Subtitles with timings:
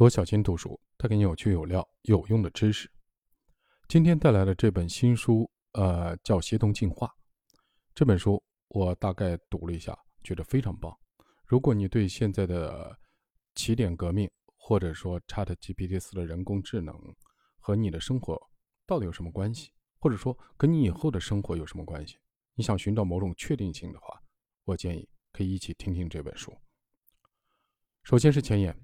[0.00, 2.90] 罗小新读书，带给你有趣、有料、有用的知识。
[3.86, 7.06] 今天带来的这本新书，呃，叫《协同进化》。
[7.94, 9.94] 这本书我大概读了一下，
[10.24, 10.90] 觉得非常棒。
[11.44, 12.98] 如果你对现在的
[13.54, 14.26] 起点革命，
[14.56, 16.98] 或者说 Chat GPT 四的人工智能
[17.58, 18.40] 和你的生活
[18.86, 22.16] 到底有什么关系，或者说跟你以后的生活有什么关系，
[22.54, 24.18] 你想寻找某种确定性的话，
[24.64, 26.56] 我建议可以一起听听这本书。
[28.02, 28.74] 首先是前言：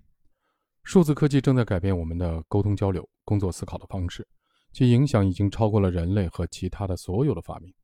[0.86, 4.24] 数字科技正在改变我们的沟通交流、工作思考的方式，
[4.72, 7.74] 其影响已经超过了人类和其他的所有的发明。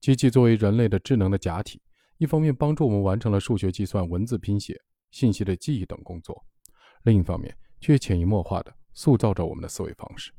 [0.00, 1.78] 机器作为人类的智能的假体，
[2.16, 6.42] 一方面帮助我们完成了数学计算、文字拼写、信息的记忆等工作。
[7.02, 10.32] 另一方面，却潜移默化地塑造着我们的思维方式，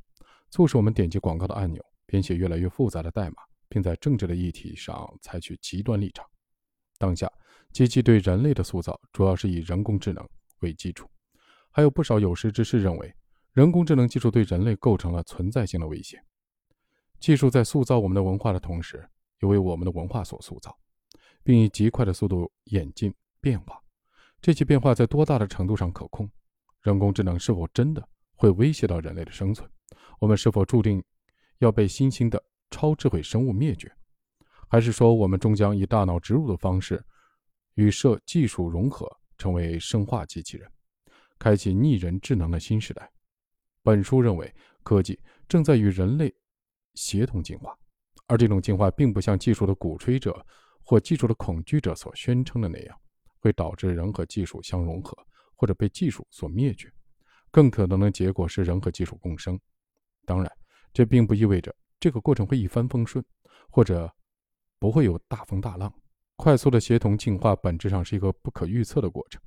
[0.50, 3.36] 促使我们点击广告的按钮，编写越来越复杂的代码，
[3.70, 6.26] 并在政治的议题上采取极端立场。
[6.98, 7.32] 当下，
[7.72, 10.28] 机器对人类的塑造主要是以人工智能
[10.62, 11.08] 为基础，
[11.78, 13.14] 还有不少有识之士认为，
[13.54, 16.20] 人工智能技术对人类构成了存在性的威胁。
[17.20, 19.08] 技术在塑造我们的文化的同时，
[19.42, 20.76] 又为我们的文化所塑造，
[21.44, 23.80] 并以极快的速度演进变化。
[24.42, 26.28] 这些变化在多大的程度上可控？
[26.82, 29.70] 人工智能是否真的会威胁到人类的生存？
[30.20, 31.04] 我们是否注定
[31.60, 33.96] 要被新兴的超智慧生物灭绝？
[34.68, 37.06] 还是说，我们终将以大脑植入的方式
[37.76, 40.68] 与设技术融合，成为生化机器人，
[41.40, 43.12] 开启逆人智能的新时代？
[43.84, 46.34] 本书认为，科技正在与人类
[46.96, 47.78] 协同进化，
[48.28, 50.46] 而这种进化并不像技术的鼓吹者
[50.84, 52.98] 或技术的恐惧者所宣称的那样，
[53.40, 55.18] 会导致人和技术相融合。
[55.60, 56.88] 或者被技术所灭绝，
[57.50, 59.60] 更可能的结果是人和技术共生。
[60.24, 60.52] 当然，
[60.94, 63.26] 这并不意味着这个过程会一帆风顺，
[63.72, 64.08] 或者
[64.78, 65.92] 不会有大风大浪。
[66.36, 69.42] 快速的协同进化本质上是一个不可预测的过程，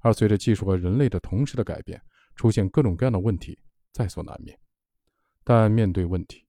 [0.00, 2.00] 而随着技术和人类的同时的改变，
[2.36, 3.58] 出现各种各样的问题
[3.92, 4.58] 在所难免。
[5.44, 6.46] 但面对问题，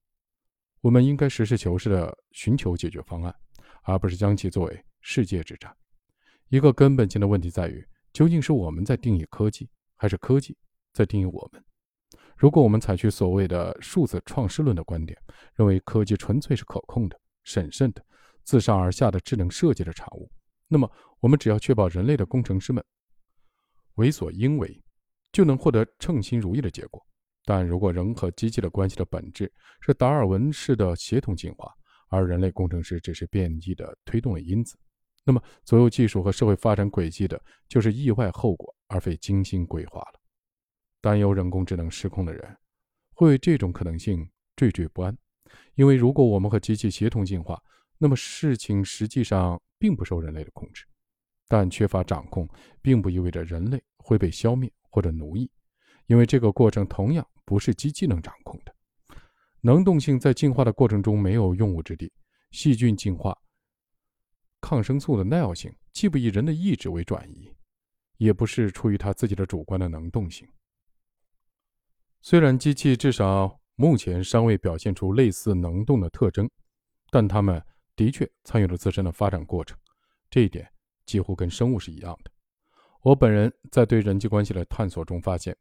[0.82, 3.36] 我们应该实事求是地寻求解决方案，
[3.84, 5.76] 而不是将其作为世界之战。
[6.50, 7.86] 一个根本性的问题在于。
[8.12, 10.58] 究竟是我们在定义科技，还是科技
[10.94, 11.64] 在定义我们？
[12.36, 15.16] 如果我们采取所谓的数字创世论的观点，
[15.54, 18.04] 认为科技纯粹是可控的、审慎的、
[18.44, 20.28] 自上而下的智能设计的产物，
[20.68, 22.84] 那么我们只要确保人类的工程师们
[24.00, 24.82] 为所应为，
[25.32, 27.06] 就能获得称心如意的结果。
[27.46, 29.52] 但如果人和机器的关系的本质
[29.82, 31.72] 是达尔文式的协同进化，
[32.08, 34.78] 而人类工程师只是变异的推动的因子，
[35.26, 40.20] 那么，左右技术和社会发展轨迹的，就是意外后果，而非精心规划了。
[41.02, 42.58] 担忧人工智能失控的人，
[43.14, 45.16] 会为这种可能性惴惴不安，
[45.76, 47.62] 因为如果我们和机器协同进化，
[47.98, 50.86] 那么事情实际上并不受人类的控制。
[51.50, 52.48] 但缺乏掌控，
[52.82, 55.52] 并不意味着人类会被消灭或者奴役，
[56.06, 58.74] 因为这个过程同样不是机器能掌控的。
[59.62, 62.14] 能动性在进化的过程中没有用武之地，
[62.52, 63.38] 细菌进化。
[64.62, 67.52] 抗生素的耐药性既不以人的意志为转移，
[68.18, 70.48] 也不是出于他自己的主观的能动性。
[72.22, 76.50] 虽然机器至少目前尚未表现出类似能动的特征，
[77.10, 77.64] 但它们
[77.96, 79.78] 的确参与了自身的发展过程，
[80.30, 80.70] 这一点
[81.10, 82.32] 几乎跟生物是一样的。
[83.02, 85.56] 我本人在对人际关系的探索中发现，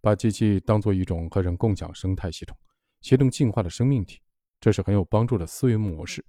[0.00, 2.56] 把机器当作一种和人共享生态系统、
[3.00, 4.20] 协同进化的生命体，
[4.60, 6.24] 这是很有帮助的思维模式。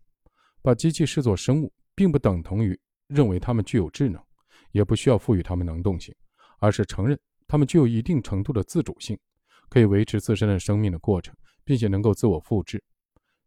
[0.61, 1.73] 把机器视作生物。
[1.99, 4.23] 并不等同于认为它们具有智能，
[4.71, 6.15] 也不需要赋予它们能动性，
[6.59, 9.19] 而是承认它们具有一定程度的自主性，
[9.67, 12.81] 可以维持自身的生命的过程，并且能够自我复制，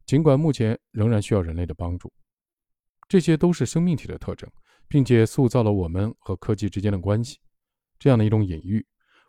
[0.04, 2.12] 尽管目前仍然需要人类的帮助。
[3.08, 4.46] 这些都是生命体的特征，
[4.92, 7.38] 并且塑造了我们和科技之间的关系。
[7.98, 8.86] 这样的一种隐喻，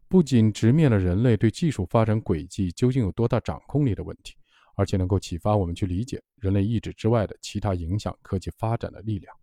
[0.10, 4.36] 不仅直面了人类对技术发展轨迹究竟有多大掌控力的问题。
[4.76, 9.34] 而且能够启发我们去理解人类意志之外的其他影响科技发展的力量。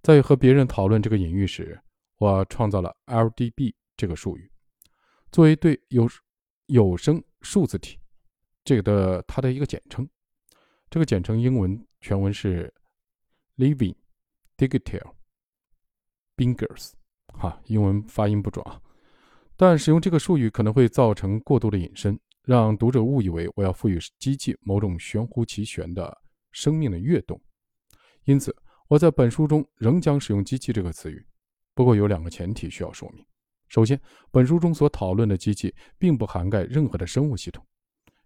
[0.00, 1.78] 在和别人讨论这个隐喻时，
[2.18, 4.50] 我创造了 LDB 这个术语，
[5.30, 6.08] 作为对有
[6.66, 7.98] 有声数字体
[8.64, 10.08] 这个的它的一个简称。
[10.88, 12.72] 这个简称英文全文是
[13.56, 13.96] Living
[14.56, 15.12] Digital
[16.36, 16.92] Bingers，
[17.28, 18.80] 哈，英文发音不准啊，
[19.56, 22.18] 但使用这个术语可能会造成过度的引申。
[22.42, 26.16] 让读者误以为我要赋予机器某种玄乎其玄的
[26.52, 27.40] 生命的跃动，
[28.22, 28.54] 因此
[28.86, 31.26] 我在本书中仍将使用“机器”这个词语。
[31.74, 33.26] 不过有两个前提需要说明：
[33.66, 34.00] 首先，
[34.30, 37.66] 本书中所讨论的机器并不涵盖任何的生物系统，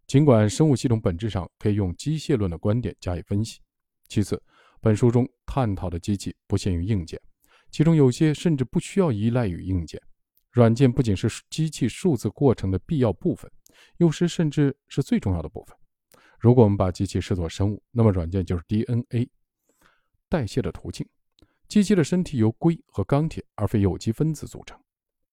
[0.07, 3.59] 尽管生物系统本质上可以用机械论的观点加以分析；
[4.07, 4.39] 其次，
[4.81, 7.21] 本书中探讨的机器不限于硬件，
[7.71, 10.01] 其中有些甚至不需要依赖于硬件，
[10.53, 13.51] 软件不仅是机器数字过程的必要部分，
[13.99, 15.77] 有时甚至是最重要的部分。
[16.39, 19.31] 如果我们把机器视作生物，那么软件就是 DNA
[20.29, 21.07] 代谢的途径。
[21.69, 24.81] 机器的身体由硅和钢铁，而非有机分子组成，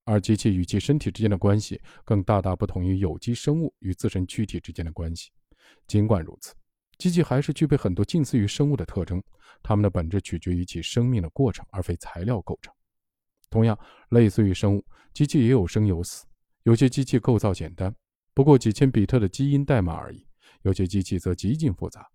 [0.04, 5.32] 而机器与其身体之间的关系更大大不同于有机生物与自身躯体之间的关系。
[5.88, 6.54] 尽管如此，
[6.98, 9.22] 机器还是具备很多近似于生物的特征，
[9.62, 12.74] 它们的本质取决于其生命的过程，而非材料构成。
[13.50, 13.78] 同样，
[14.10, 14.84] 类似于生物，
[15.14, 16.26] 机器也有生有死。
[16.64, 17.96] 有些机器构造简单，
[18.34, 20.20] 不过几千比特的基因代码而已；
[20.64, 22.06] 有些机器则极尽复杂。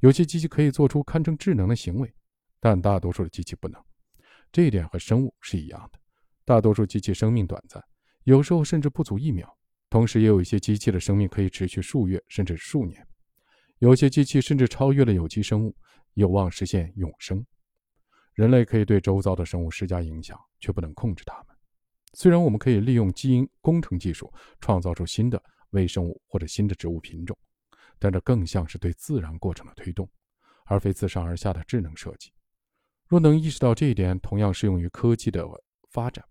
[0.00, 2.12] 有些机器可以做出堪称智能的行为，
[2.60, 3.82] 但大多数的机器不能。
[4.52, 5.98] 这一点和生物是一样的。
[6.44, 7.82] 大多数机器生命短暂，
[8.24, 9.56] 有时候甚至不足一秒。
[9.88, 13.06] 同时，也有一些机器的生命可以持续数月甚至数年。
[13.84, 15.76] 有些机器甚至超越了有机生物，
[16.14, 17.44] 有望实现永生。
[18.32, 21.54] 人类可以对周遭的生物施加影响，却不能控制它们。
[22.14, 25.38] 虽然我们可以利用基因工程技术创造出新的
[25.72, 27.36] 微生物或者新的植物品种，
[27.98, 30.08] 但这更像是对自然过程的推动，
[30.64, 32.32] 而非自上而下的智能设计。
[33.06, 35.46] 若能意识到这一点，同样适用于科技的
[35.90, 36.24] 发展，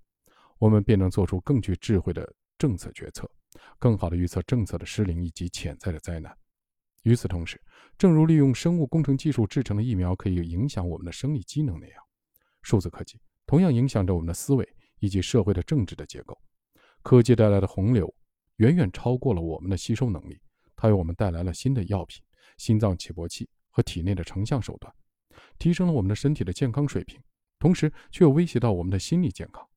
[0.58, 2.28] 我们便能做出更具智慧的
[2.58, 3.30] 政策决策，
[3.78, 6.36] 更好地预测政策的失灵以及潜在的灾难。
[7.04, 7.62] 与此同时，
[7.98, 12.04] 正如利用生物工程技术制成的疫苗可以影响我们的生理机能那样，
[12.62, 14.68] 数字科技同样影响着我们的思维
[15.00, 16.38] 以及社会的政治的结构。
[17.02, 18.14] 科技带来的洪流
[18.56, 20.40] 远远超过了我们的吸收能力，
[20.78, 22.24] 它为我们带来了新的药品、
[22.58, 24.94] 心脏起搏器和体内的成像手段，
[25.60, 27.22] 提升了我们的身体的健康水平，
[27.60, 29.68] 同时却又威胁到我们的心理健康。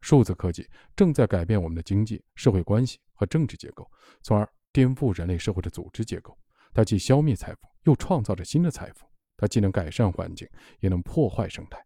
[0.00, 3.88] 数字科技正在改变我们的经济社会关系和政治结构，
[4.20, 4.52] 从而。
[4.74, 6.36] 颠覆人类社会的组织结构，
[6.72, 9.06] 它既消灭财富，又创造着新的财富。
[9.36, 10.48] 它既能改善环境，
[10.80, 11.78] 也能破坏生态。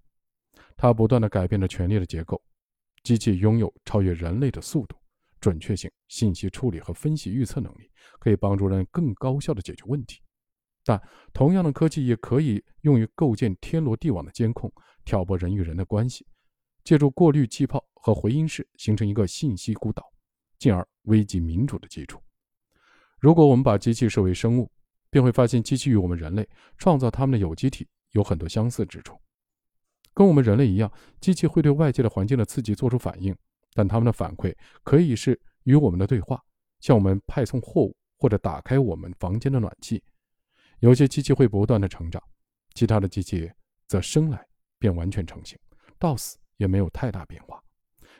[0.74, 2.42] 它不断地改变着权力的结构。
[3.02, 4.96] 机器拥有超越人类的速度、
[5.38, 10.22] 准确性、信息处理和分析预测能力，可以帮助人更高效地解决问题。
[10.82, 10.98] 但
[11.34, 14.72] 同样的科技也可以用于构建天罗地网的监控，
[15.04, 16.26] 挑拨人与人的关系，
[16.84, 20.02] 借助过滤气泡和回音室形成一个信息孤岛，
[20.58, 22.22] 进而危及民主的基础。
[23.18, 24.70] 如果我们把机器视为生物，
[25.10, 29.18] 便会发现机器与我们人类创造它们的有机体有很多相似之处。
[30.14, 33.34] 跟我们人类一样，机器会对外界的环境的刺激做出反应，
[33.72, 36.42] 但它们的反馈可以是与我们的对话，
[36.80, 40.02] 向我们派送货物或者打开我们房间的暖气。
[40.80, 42.22] 有些机器会不断的成长，
[42.74, 43.50] 其他的机器
[43.86, 44.46] 则生来
[44.78, 45.58] 便完全成型，
[45.98, 47.60] 到死也没有太大变化。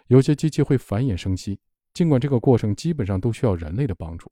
[0.07, 1.61] 有些机器会繁衍生息，
[1.95, 4.31] 尽管这个过程基本上都需要人类的帮助。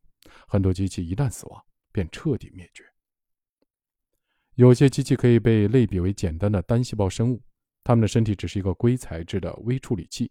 [0.48, 2.84] 很多机器一旦死亡，便彻底灭绝。
[4.54, 7.42] 有些机器可以被类比为简单的单细胞生物，
[7.84, 10.26] 它们的身体只是一个硅材质的微处理器；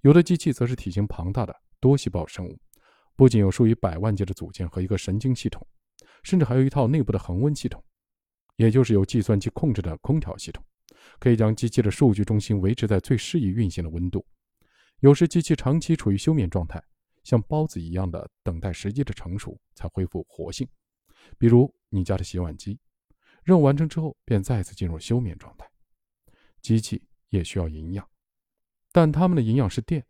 [0.00, 2.58] 有的机器则是体型庞大的多细胞生物，
[3.14, 5.64] 不仅有数以百万计的组件和一个神经系统，
[6.24, 7.80] 甚至还有一套内部的恒温系统，
[8.56, 10.64] 也就是由计算机控制的空调系统，
[11.20, 14.26] 可以将机器的数据中心维持在最适宜运行的温度。
[14.98, 16.82] 有时机器长期处于休眠状态。
[17.28, 20.66] 像包子一样的等待时机的成熟才恢复活性，
[21.36, 22.80] 比如你家的洗碗机，
[23.42, 25.70] 任务完成之后便再次进入休眠状态。
[26.62, 28.08] 机器也需要营养，
[28.92, 30.02] 但它们的营养是电，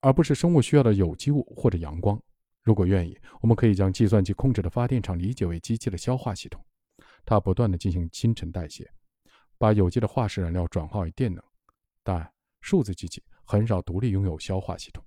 [0.00, 2.22] 而不是生物需要的有机物或者阳光。
[2.60, 6.62] 如果愿意，我们可以将计算机控制的发电厂理解为机器的消化系统，
[7.24, 8.86] 它不断的进行新陈代谢，
[9.56, 11.42] 把有机的化石燃料转化为电能。
[12.02, 15.02] 但数字机器很少独立拥有消化系统。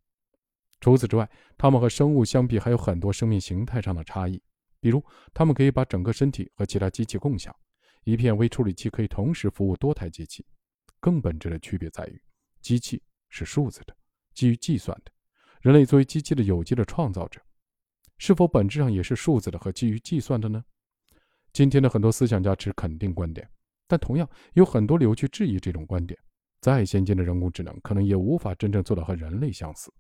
[0.80, 4.42] 除此之外，它们和生物相比还有很多生命形态上的差异。
[4.80, 5.04] 比如，
[5.34, 7.56] 它们可以把整个身体和其他机器共享，
[8.04, 10.46] 一片微处理器可以同时服务多台机器。
[11.00, 12.22] 更本质的区别在于，
[12.62, 13.96] 机器是数字的，
[14.34, 15.12] 基于计算的；
[15.62, 17.42] 人类作为机器的有机的创造者，
[18.18, 20.64] 是否本质上也是数字的和基于计算的呢？
[21.54, 23.50] 今天的很多思想家持肯定观点，
[23.88, 26.20] 但同样有很多理由去质疑这种观点。
[26.62, 29.92] 再先进的人工智能，可能也无法真正做到和人类相似。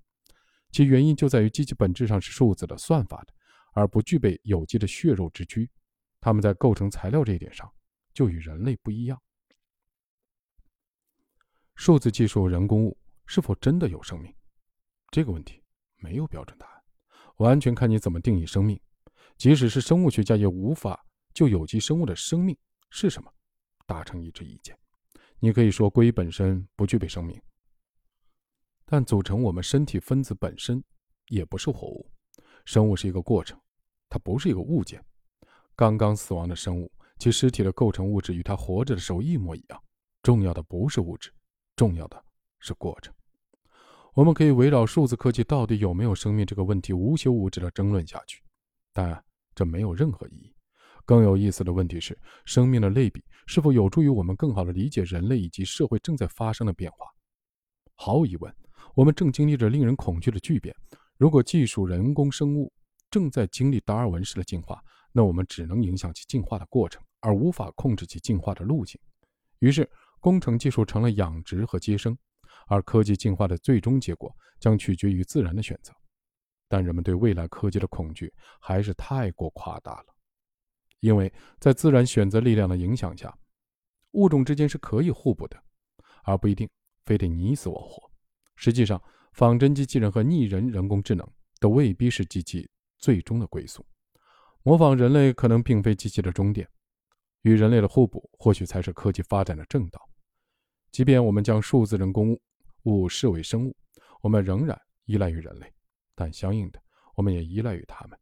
[0.72, 3.34] 其原因就在于机器本质上是数字的、算法的，
[3.74, 5.70] 而不具备有机的血肉之躯。
[6.20, 7.72] 它们在构成材料这一点上
[8.14, 9.22] 就与人类不一样。
[11.76, 14.34] 数字技术人工物是否真的有生命？
[15.12, 15.64] 这个问题
[15.98, 16.84] 没有标准答案，
[17.38, 18.80] 完全看你怎么定义生命。
[19.38, 22.58] 即使是生物学家也无法就有机生物的生命
[22.90, 23.32] 是什么
[23.86, 24.78] 达成一致意见。
[25.40, 27.40] 你可以说硅本身不具备生命。
[28.90, 30.82] 但组成我们身体分子本身
[31.28, 32.10] 也不是活物，
[32.64, 33.60] 生物是一个过程，
[34.08, 35.04] 它不是一个物件。
[35.76, 36.90] 刚刚死亡的生物，
[37.20, 39.84] 其尸体的构成物质与它活着的时候一模一样。
[40.24, 41.32] 重要的不是物质，
[41.76, 42.24] 重要的
[42.60, 43.14] 是过程。
[44.14, 48.42] 我们可以围绕数字科技到底有没有生命这个问题无休无止的争论下去，
[48.94, 50.56] 但这没有任何意义。
[51.06, 57.06] 更有意思的问题是，生命的类比是否有助于我们更好地理解人类以及社会正在发生的变化？
[57.96, 58.54] 毫无疑问，
[58.96, 60.76] 我们正经历着令人恐惧的巨变。
[61.18, 62.72] 如果技术人工生物
[63.10, 69.00] 正在经历达尔文式的进化，那我们只能影响其进化的过程，而无法控制其进化的路径。
[69.60, 69.90] 于是，
[70.20, 72.18] 工程技术成了养殖和接生，
[72.68, 75.94] 而科技进化的最终结果将取决于自然的选择。
[76.68, 80.06] 但人们对未来科技的恐惧还是太过夸大了，
[81.00, 83.36] 因为在自然选择力量的影响下，
[84.12, 85.58] 物种之间是可以互补的，
[86.24, 86.70] 而不一定
[87.06, 88.07] 非得你死我活。
[88.58, 91.26] 实际上，仿真机器人和拟人人工智能
[91.60, 93.86] 都未必是机器最终的归宿。
[94.64, 96.68] 模仿人类可能并非机器的终点，
[97.44, 100.02] 与人类的互补或许才是科技发展的正道。
[100.92, 102.38] 即便我们将数字人工
[102.84, 103.76] 物视为生物，
[104.22, 105.72] 我们仍然依赖于人类。
[106.16, 106.82] 但相应的，
[107.16, 108.20] 我们也依赖于他们。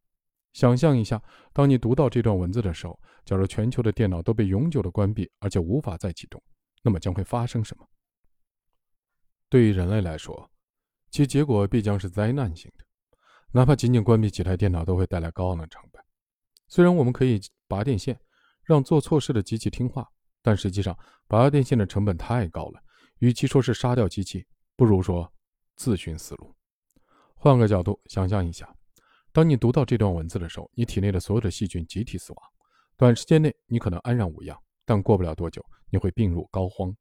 [0.52, 6.42] 想象一下，当你读到这段文字的时候，假如全球的电脑都被永久的关闭，而且无法再启动，
[6.82, 7.88] 那么将会发生什么？
[9.48, 10.50] 对于人类来说，
[11.10, 12.84] 其结果必将是灾难性的。
[13.52, 16.02] 哪怕仅仅关闭几台电脑，都会带来高昂的成本。
[16.68, 18.18] 虽然我们可以拔电线，
[18.64, 20.06] 让做错事的机器听话，
[20.42, 20.98] 但实际上
[21.28, 22.80] 拔电线的成本太高了。
[23.18, 24.44] 与其说是杀掉机器，
[24.76, 25.32] 不如说
[25.76, 26.54] 自寻死路。
[27.34, 28.68] 换个角度想象一下，
[29.32, 32.42] 当你读到这段文字的时候，你体内的所有的细菌集体死亡。
[32.96, 36.94] 短时间内你可能安然无恙，但过不了多久你会病入膏肓。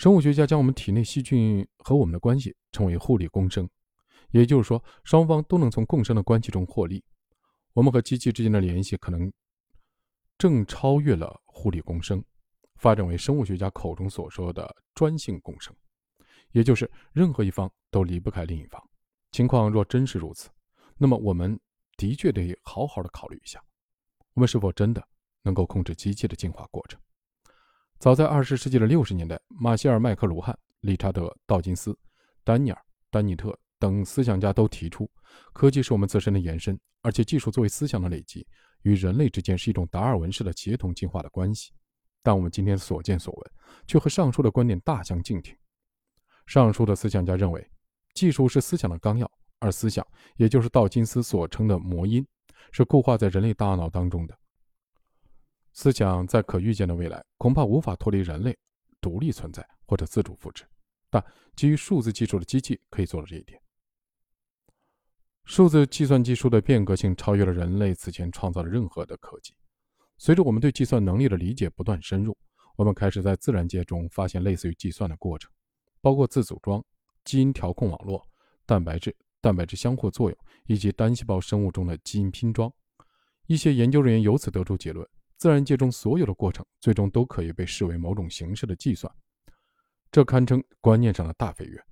[0.00, 3.68] 生物学家将我们体内细菌和我们的关系称为互利共生，
[4.30, 7.04] 也就是说，双方都能从共生的关系中获利。
[7.74, 9.30] 我们和机器之间的联系可能
[10.38, 12.24] 正超越了互利共生，
[12.76, 15.76] 发展为生物学家口中所说的专性共生，
[16.52, 18.82] 也就是任何一方都离不开另一方。
[19.32, 20.48] 情况若真是如此，
[20.96, 21.60] 那么我们
[21.98, 23.62] 的确得好好的考虑一下，
[24.32, 25.06] 我们是否真的
[25.42, 26.98] 能够控制机器的进化过程。
[28.00, 31.94] 早在二十世纪的六十年代，马歇尔·麦克卢汉、理查德·道金斯、
[32.42, 32.76] 丹尼尔·
[33.10, 35.06] 丹尼特等思想家都提出，
[35.52, 38.46] 科技是我们自身的延伸，而且技术作为思想的累积，
[38.84, 41.72] 与人类之间是一种达尔文式的协同进化的关系。
[42.22, 43.52] 但我们今天所见所闻，
[43.86, 45.54] 却和上述的观点大相径庭。
[46.46, 47.70] 上述的思想家认为。
[48.14, 52.26] 技术是思想的纲要，而思想，也就是道金斯所称的魔音，
[52.72, 54.39] 是固化在人类大脑当中的。
[55.72, 58.56] 思想在可预见的未来恐怕无法脱离人类，
[59.00, 60.64] 独立存在或者自主复制，
[61.08, 61.24] 但
[61.56, 63.60] 基于数字技术的机器可以做到这一点。
[65.44, 69.54] 数字计算技术的变革性超越了人类此前创造的任何的科技。
[70.18, 72.36] 随着我们对计算能力的理解不断深入，
[72.76, 75.50] 我们开始在自然界中发现类似于计算的过程，
[76.00, 76.84] 包括自组装。
[77.22, 78.26] 基因调控网络、
[78.64, 82.72] 蛋白质、蛋白质相互作用以及单细胞生物中的基因拼装，
[83.46, 85.06] 一些研究人员由此得出结论：
[85.40, 89.10] 自然界中所有的过程最终都可以被视为某种形式的计算。
[90.12, 91.82] 这堪称观念上的大飞跃。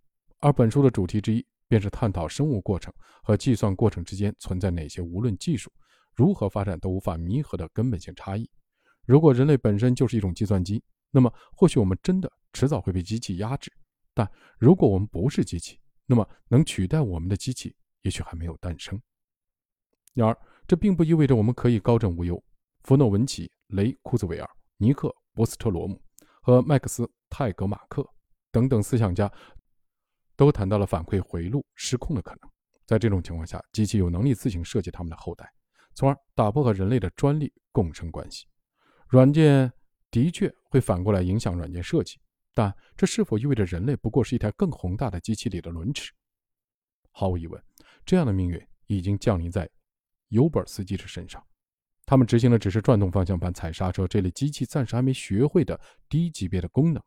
[0.41, 5.73] 而本书的主题之一便是探讨生物过程和计算过程之间存在哪些无论技术
[6.15, 8.49] 如何发展都无法弥合的根本性差异。
[9.07, 13.73] 如果人类本身就是一种计算机，那么或许我们真的迟早会被机器压制。
[14.13, 19.01] 但如果我们不是机器，那么能取代我们的机器也许还没有诞生。
[20.13, 22.45] 然而，这并不意味着我们可以高枕无忧。
[22.89, 26.01] 弗诺文奇、雷库兹韦尔、尼克博斯特罗姆
[26.41, 28.03] 和麦克斯泰格马克
[28.51, 29.31] 等等思想家
[30.37, 32.51] 都谈到了反馈回路失控的可能。
[32.87, 35.47] 在这种情况下，机器有能力自行设计他们的后代，
[35.93, 38.47] 从而打破和人类的专利共生关系。
[39.09, 39.71] 软件
[40.11, 42.19] 的确会反过来影响软件设计。
[42.55, 46.11] 但这是否意味着人类不过是一台更宏大的机器里的轮齿？
[47.11, 47.63] 毫无疑问，
[48.07, 49.69] 这样的命运已经降临在
[50.31, 51.45] Uber 司机的身上。
[52.09, 57.03] 他们执行的只是转动方向盘、踩刹车这类机器暂时还没学会的低级别的功能。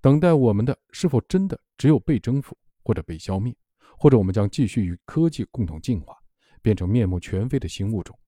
[0.00, 3.56] 等待我们的是否真的只有被征服，或者被消灭，
[3.96, 6.16] 或者我们将继续与科技共同进化，
[6.60, 8.18] 变成面目全非的新物种，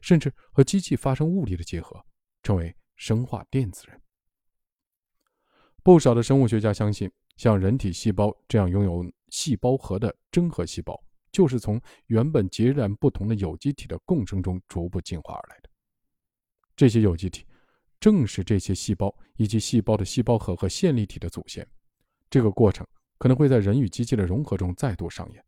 [0.00, 2.04] 甚至和机器发生物理的结合，
[2.42, 4.00] 成为生化电子人？
[5.84, 11.00] 不少的生物学家相信，像人体细胞这样拥有细胞核的真核细胞，
[11.32, 15.70] 就是从原本截然不同的有机体的共生中逐步进化而来的。
[16.76, 17.44] 这些有机体
[17.98, 21.66] 正是这些细胞以及细胞的细胞核和线粒体的祖先。
[22.28, 22.86] 这个过程
[23.18, 25.44] 可能会在人与机器的融合中再度上演。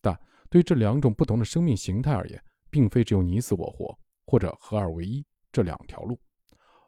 [0.00, 6.18] 但对这两种不同的生命形态而言，并非只有你死我活或者合二为一这两条路，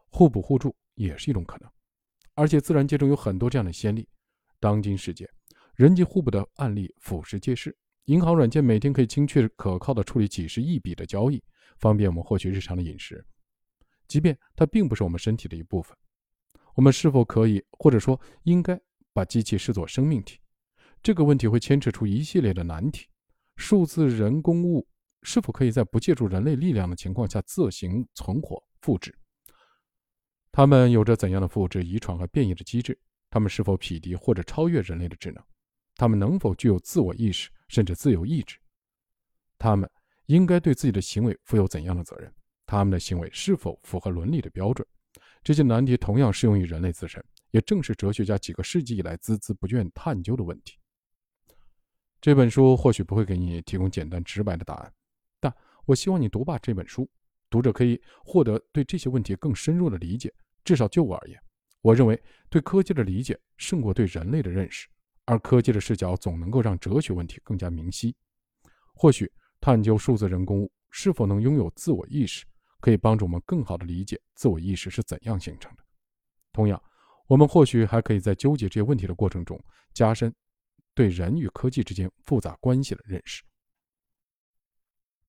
[0.09, 1.71] 互补互助也是一种可能。
[2.35, 4.09] 而且自然界中有很多这样的先例。
[4.61, 5.28] 当今世界，
[5.75, 7.76] 人机互补的案例俯拾皆是。
[8.06, 11.42] 银行软件每天可以精确可靠地处理几十亿笔的交易，
[11.78, 13.25] 方便我们获取日常的饮食。
[14.06, 15.96] 即便它并不是我们身体的一部分，
[16.75, 18.78] 我们是否可以或者说应该
[19.14, 20.38] 把机器视作生命体？
[21.02, 23.06] 这个问题会牵扯出一系列的难题。
[23.56, 24.87] 数字人工物
[25.23, 29.16] 是否可以在不借助人类力量的情况下自行存活、复制？
[30.52, 32.99] 它们有着怎样的复制、遗传和变异的机制？
[33.30, 35.42] 它们是否匹敌或者超越人类的智能？
[35.96, 37.49] 它们能否具有自我意识？
[37.68, 38.56] 甚至自由意志，
[39.59, 39.88] 他们
[40.26, 42.33] 应该对自己的行为负有怎样的责任？
[42.66, 44.87] 他们的行为是否符合伦理的标准？
[45.42, 50.78] 这些难题同样适用于人类自身，也正是哲学家几个世纪以来孜孜不倦探究的问题。
[52.21, 54.92] 这本书或许不会给你提供简单直白的答案，
[55.38, 55.54] 但
[55.85, 57.06] 我希望你读罢这本书，
[57.50, 60.33] 读者可以获得对这些问题更深入的理解。
[60.64, 61.38] 至少就我而言，
[61.83, 62.18] 我认为
[62.49, 64.88] 对科技的理解胜过对人类的认识。
[65.26, 68.14] 而科技的视角总能够让哲学问题更加明晰。
[68.95, 72.45] 或许探究数字人工物是否能拥有自我意识，
[72.81, 75.83] 可以帮助我们更好地理解自我意识是怎样形成的。
[76.52, 76.81] 同样，
[77.26, 79.59] 我们或许还可以在纠结这些问题的过程中，
[79.93, 80.33] 加深
[80.95, 83.43] 对人与科技之间复杂关系的认识。